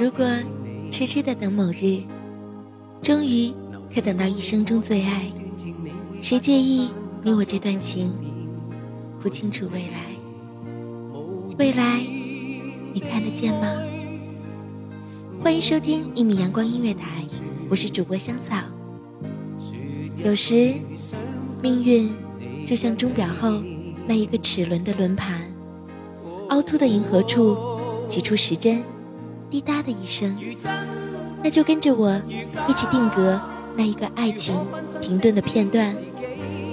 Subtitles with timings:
[0.00, 0.26] 如果
[0.90, 2.02] 痴痴的等某日，
[3.02, 3.52] 终于
[3.92, 5.30] 可等到一生中最爱，
[6.20, 6.90] 谁介意
[7.22, 8.12] 你我这段情？
[9.20, 10.06] 不清楚未来，
[11.58, 12.00] 未来
[12.92, 13.66] 你看得见吗？
[15.42, 17.26] 欢迎收听一米阳光音乐台，
[17.68, 18.56] 我是主播香草。
[20.24, 20.74] 有时，
[21.62, 22.10] 命运
[22.64, 23.62] 就像钟表后
[24.06, 25.47] 那一个齿轮的轮盘，
[26.48, 27.56] 凹凸的银河处
[28.08, 28.82] 挤出时针，
[29.50, 30.34] 滴答的一声，
[31.42, 32.20] 那就跟着我
[32.66, 33.40] 一起定格
[33.76, 34.56] 那一个爱情
[35.00, 35.94] 停顿的片段，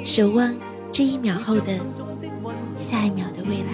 [0.05, 0.55] 守望
[0.91, 1.77] 这一秒后的
[2.75, 3.65] 下一秒的未来。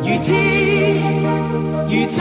[0.00, 0.32] 如痴
[1.86, 2.16] 如醉，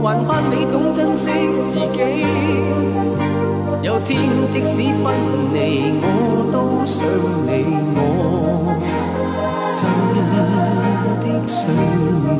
[0.00, 1.30] 还盼你懂珍惜
[1.70, 1.98] 自己。
[3.82, 5.14] 有天即使分
[5.54, 6.04] 离，我
[6.52, 7.02] 都想
[7.46, 7.50] 你，
[7.96, 8.76] 我
[9.74, 9.82] 真
[11.24, 11.56] 的想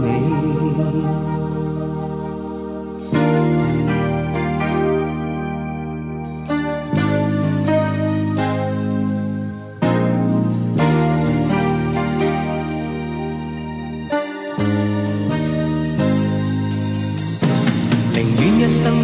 [0.04, 1.39] 你。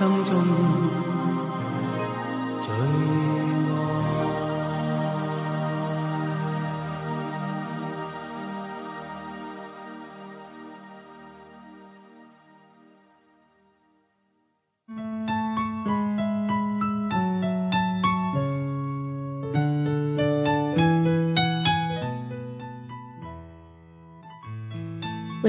[0.00, 0.04] 我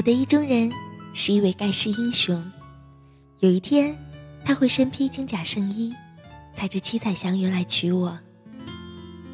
[0.02, 0.72] 的意中人
[1.14, 2.52] 是一位盖世英雄，
[3.42, 3.96] 有一天
[4.50, 5.94] 他会身披金甲圣衣，
[6.56, 8.18] 踩着七彩祥云来娶我。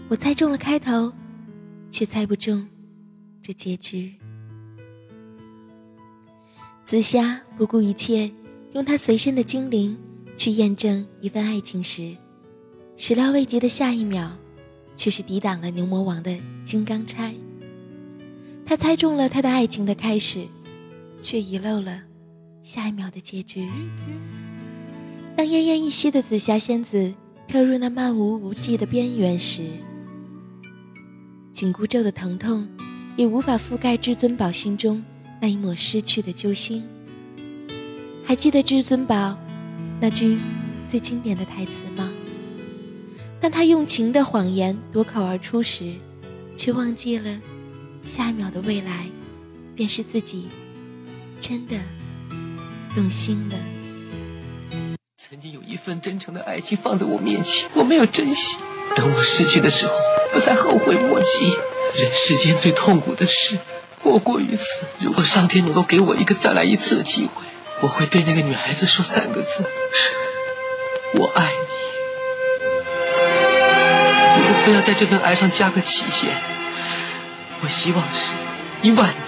[0.10, 1.10] 我猜中了开头，
[1.90, 2.68] 却猜不中
[3.42, 4.14] 这结局。
[6.84, 8.30] 紫霞不顾一切，
[8.74, 9.98] 用她随身的精灵
[10.36, 12.14] 去验证一份爱情时，
[12.98, 14.30] 始料未及的下一秒，
[14.98, 17.34] 却是抵挡了牛魔王的金刚钗。
[18.66, 20.46] 他猜中了他的爱情的开始。
[21.22, 22.02] 却遗漏了
[22.64, 23.68] 下一秒的结局。
[25.38, 27.14] 当奄奄一息的紫霞仙子
[27.46, 29.64] 飘入那漫无无际的边缘时，
[31.52, 32.66] 紧箍咒的疼痛
[33.18, 35.04] 也无法覆盖至尊宝心中
[35.42, 36.84] 那一抹失去的揪心。
[38.24, 39.38] 还记得至尊宝
[40.00, 40.38] 那句
[40.88, 42.10] 最经典的台词吗？
[43.42, 45.94] 当他用情的谎言夺口而出时，
[46.56, 47.38] 却忘记了
[48.06, 49.06] 下一秒的未来
[49.76, 50.48] 便是自己。
[51.42, 51.78] 真的
[52.96, 53.75] 动心了。
[55.36, 58.56] 曾经有一份真诚的爱情放在我面前，我没有珍惜。
[58.96, 59.94] 等我失去的时候，
[60.34, 61.54] 我才后悔莫及。
[61.94, 63.58] 人世间最痛苦的事，
[64.02, 64.86] 莫过于此。
[65.00, 67.44] 如果上天能够给我一个再来一次的机会，
[67.82, 69.66] 我会对那个女孩子说三个字：
[71.16, 71.58] 我爱你。
[74.40, 76.30] 如果非要在这份爱上加个期限。
[77.62, 78.32] 我希望是
[78.84, 79.25] 一万年。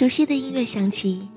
[0.00, 1.28] 熟悉的音乐响起，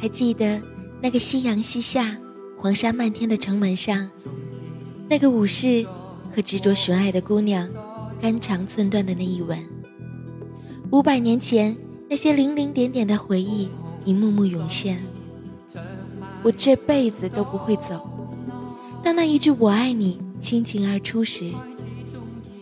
[0.00, 0.62] 还记得
[1.02, 2.16] 那个夕阳西下、
[2.56, 4.08] 黄沙漫天的城门上，
[5.08, 5.84] 那个武士
[6.32, 7.68] 和执着寻爱的姑娘
[8.20, 9.58] 肝肠寸断的那一吻。
[10.92, 11.76] 五百年前，
[12.08, 13.68] 那些零零点点的回忆
[14.04, 15.02] 一幕幕涌现。
[16.44, 18.08] 我这辈子都不会走。
[19.02, 21.52] 当那一句“我爱你”倾情而出时，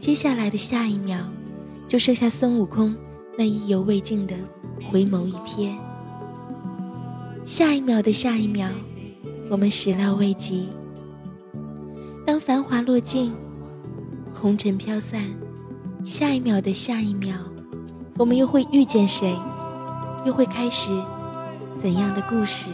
[0.00, 1.18] 接下来的下一秒，
[1.86, 2.96] 就剩下孙悟空
[3.38, 4.34] 那意犹未尽的。
[4.92, 5.74] 回眸一瞥，
[7.46, 8.68] 下一秒的下一秒，
[9.48, 10.68] 我们始料未及。
[12.26, 13.32] 当繁华落尽，
[14.34, 15.22] 红尘飘散，
[16.04, 17.36] 下一秒的下一秒，
[18.18, 19.34] 我们又会遇见谁？
[20.26, 20.90] 又会开始
[21.80, 22.70] 怎样的故事？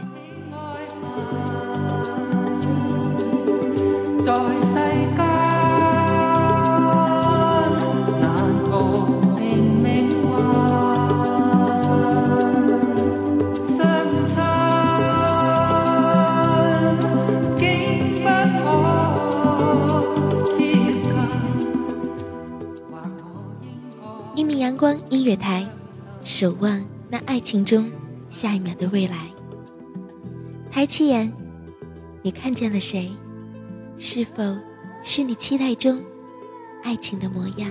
[26.42, 27.88] 守望那爱情中
[28.28, 29.30] 下一秒的未来。
[30.72, 31.32] 抬起眼，
[32.20, 33.12] 你看见了谁？
[33.96, 34.42] 是否
[35.04, 36.02] 是你期待中
[36.82, 37.70] 爱情的模样？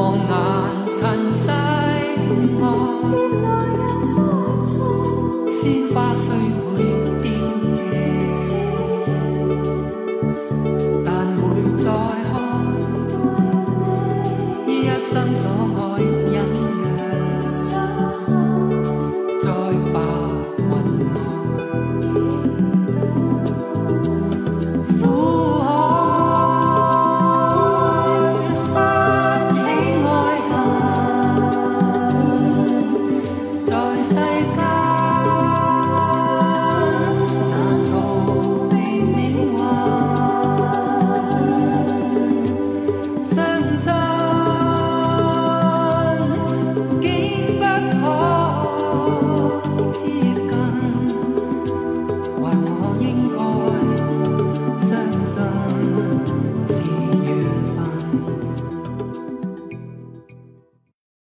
[0.00, 0.49] 放眼。